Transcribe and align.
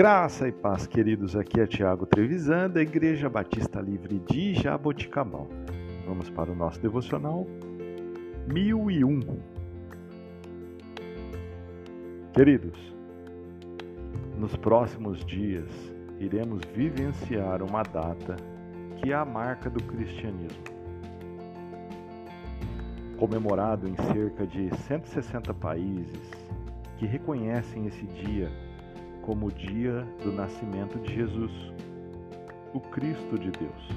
Graça 0.00 0.48
e 0.48 0.52
paz, 0.52 0.86
queridos. 0.86 1.36
Aqui 1.36 1.60
é 1.60 1.66
Tiago 1.66 2.06
Trevisan, 2.06 2.70
da 2.70 2.80
Igreja 2.80 3.28
Batista 3.28 3.82
Livre 3.82 4.18
de 4.20 4.54
Jaboticabal. 4.54 5.46
Vamos 6.06 6.30
para 6.30 6.50
o 6.50 6.54
nosso 6.54 6.80
devocional 6.80 7.46
1001. 8.50 9.20
Queridos, 12.32 12.78
nos 14.38 14.56
próximos 14.56 15.22
dias 15.22 15.68
iremos 16.18 16.62
vivenciar 16.74 17.62
uma 17.62 17.82
data 17.82 18.36
que 18.96 19.12
é 19.12 19.14
a 19.14 19.26
marca 19.26 19.68
do 19.68 19.84
cristianismo. 19.84 20.64
Comemorado 23.18 23.86
em 23.86 23.94
cerca 24.14 24.46
de 24.46 24.74
160 24.74 25.52
países 25.52 26.30
que 26.96 27.04
reconhecem 27.04 27.86
esse 27.86 28.06
dia 28.06 28.50
como 29.30 29.46
o 29.46 29.52
dia 29.52 30.04
do 30.24 30.32
nascimento 30.32 30.98
de 30.98 31.14
Jesus, 31.14 31.52
o 32.74 32.80
Cristo 32.80 33.38
de 33.38 33.52
Deus. 33.52 33.88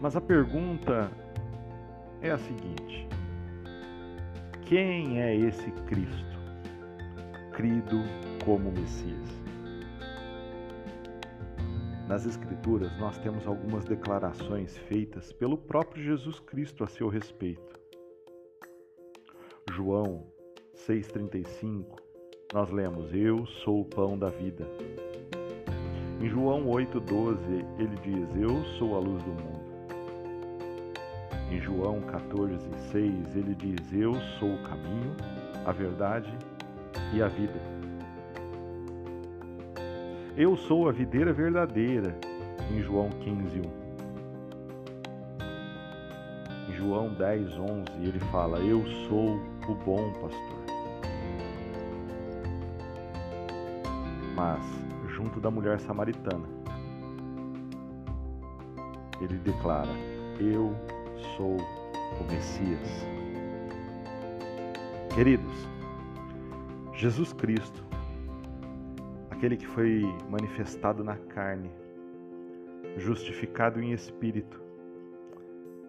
Mas 0.00 0.16
a 0.16 0.22
pergunta 0.22 1.12
é 2.22 2.30
a 2.30 2.38
seguinte: 2.38 3.06
quem 4.62 5.20
é 5.20 5.36
esse 5.36 5.70
Cristo, 5.86 6.38
crido 7.52 7.98
como 8.42 8.72
Messias? 8.72 9.28
Nas 12.08 12.24
Escrituras, 12.24 12.98
nós 12.98 13.18
temos 13.18 13.46
algumas 13.46 13.84
declarações 13.84 14.78
feitas 14.78 15.30
pelo 15.30 15.58
próprio 15.58 16.02
Jesus 16.02 16.40
Cristo 16.40 16.82
a 16.82 16.86
seu 16.86 17.10
respeito. 17.10 17.78
João 19.74 20.24
6,35 20.74 22.07
nós 22.52 22.70
lemos: 22.70 23.12
Eu 23.12 23.46
sou 23.64 23.82
o 23.82 23.84
pão 23.84 24.18
da 24.18 24.28
vida. 24.28 24.66
Em 26.20 26.28
João 26.28 26.66
8,12, 26.66 27.38
ele 27.78 27.96
diz: 28.02 28.36
Eu 28.36 28.64
sou 28.78 28.96
a 28.96 29.00
luz 29.00 29.22
do 29.22 29.30
mundo. 29.30 29.68
Em 31.50 31.60
João 31.60 32.00
14,6, 32.02 33.36
ele 33.36 33.54
diz: 33.54 33.92
Eu 33.92 34.14
sou 34.38 34.54
o 34.54 34.62
caminho, 34.62 35.14
a 35.66 35.72
verdade 35.72 36.32
e 37.12 37.22
a 37.22 37.28
vida. 37.28 37.60
Eu 40.36 40.56
sou 40.56 40.88
a 40.88 40.92
videira 40.92 41.32
verdadeira, 41.32 42.16
em 42.70 42.82
João 42.82 43.10
15,1. 43.10 43.88
Em 46.70 46.72
João 46.76 47.14
10,11, 47.14 48.02
ele 48.02 48.20
fala: 48.30 48.58
Eu 48.60 48.82
sou 49.08 49.36
o 49.68 49.74
bom 49.84 50.12
pastor. 50.14 50.67
Mas 54.38 54.64
junto 55.08 55.40
da 55.40 55.50
mulher 55.50 55.80
samaritana. 55.80 56.46
Ele 59.20 59.36
declara: 59.38 59.90
Eu 60.38 60.72
sou 61.36 61.56
o 61.56 62.32
Messias. 62.32 63.04
Queridos, 65.12 65.68
Jesus 66.94 67.32
Cristo, 67.32 67.84
aquele 69.28 69.56
que 69.56 69.66
foi 69.66 70.02
manifestado 70.30 71.02
na 71.02 71.16
carne, 71.16 71.72
justificado 72.96 73.82
em 73.82 73.90
espírito, 73.90 74.62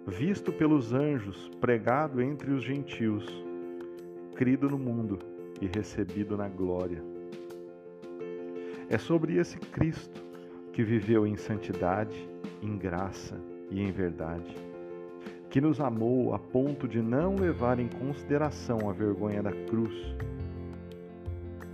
visto 0.07 0.51
pelos 0.51 0.91
anjos, 0.91 1.51
pregado 1.61 2.19
entre 2.19 2.49
os 2.49 2.63
gentios, 2.63 3.23
crido 4.35 4.67
no 4.67 4.79
mundo 4.79 5.19
e 5.61 5.67
recebido 5.67 6.35
na 6.35 6.47
glória 6.47 7.18
é 8.89 8.97
sobre 8.97 9.37
esse 9.37 9.57
Cristo 9.57 10.21
que 10.73 10.83
viveu 10.83 11.27
em 11.27 11.35
santidade, 11.35 12.27
em 12.61 12.77
graça 12.77 13.39
e 13.69 13.81
em 13.81 13.91
verdade, 13.91 14.55
que 15.49 15.61
nos 15.61 15.79
amou 15.79 16.33
a 16.33 16.39
ponto 16.39 16.87
de 16.87 17.01
não 17.01 17.35
levar 17.35 17.79
em 17.79 17.87
consideração 17.87 18.89
a 18.89 18.93
vergonha 18.93 19.43
da 19.43 19.51
cruz, 19.51 19.93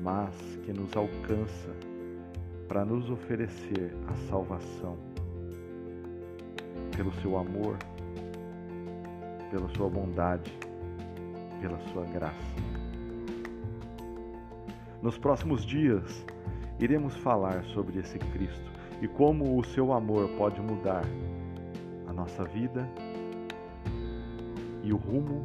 mas 0.02 0.36
que 0.66 0.74
nos 0.74 0.96
alcança 0.96 1.70
para 2.68 2.84
nos 2.84 3.10
oferecer 3.10 3.94
a 4.08 4.16
salvação 4.28 4.98
pelo 6.96 7.14
seu 7.22 7.38
amor, 7.38 7.78
pela 9.52 9.70
sua 9.70 9.90
bondade, 9.90 10.52
pela 11.62 11.80
sua 11.92 12.04
graça. 12.06 12.56
Nos 15.02 15.18
próximos 15.18 15.66
dias, 15.66 16.26
iremos 16.80 17.16
falar 17.18 17.64
sobre 17.66 18.00
esse 18.00 18.18
Cristo 18.20 18.72
e 19.02 19.08
como 19.08 19.60
o 19.60 19.64
seu 19.64 19.94
amor 19.94 20.30
pode 20.38 20.62
mudar 20.62 21.04
a 22.08 22.14
nossa 22.14 22.44
vida 22.44 22.88
e 24.84 24.94
o 24.94 24.98
rumo 24.98 25.44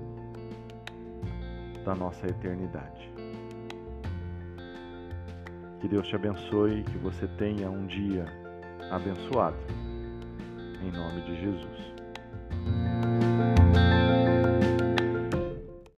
da 1.85 1.95
nossa 1.95 2.27
eternidade. 2.27 3.11
Que 5.81 5.89
Deus 5.89 6.07
te 6.07 6.15
abençoe, 6.15 6.83
que 6.85 6.99
você 6.99 7.27
tenha 7.39 7.71
um 7.71 7.87
dia 7.87 8.27
abençoado. 8.91 9.57
Em 10.83 10.91
nome 10.93 11.23
de 11.23 11.41
Jesus. 11.41 11.95